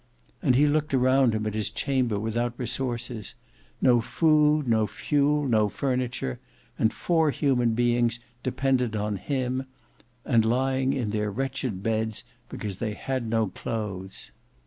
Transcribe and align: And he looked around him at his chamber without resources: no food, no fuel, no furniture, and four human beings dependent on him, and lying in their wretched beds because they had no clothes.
And 0.41 0.55
he 0.55 0.65
looked 0.65 0.95
around 0.95 1.35
him 1.35 1.45
at 1.45 1.53
his 1.53 1.69
chamber 1.69 2.19
without 2.19 2.55
resources: 2.57 3.35
no 3.83 4.01
food, 4.01 4.67
no 4.67 4.87
fuel, 4.87 5.47
no 5.47 5.69
furniture, 5.69 6.39
and 6.79 6.91
four 6.91 7.29
human 7.29 7.75
beings 7.75 8.19
dependent 8.41 8.95
on 8.95 9.17
him, 9.17 9.65
and 10.25 10.43
lying 10.43 10.91
in 10.93 11.11
their 11.11 11.29
wretched 11.29 11.83
beds 11.83 12.23
because 12.49 12.79
they 12.79 12.95
had 12.95 13.29
no 13.29 13.45
clothes. 13.49 14.31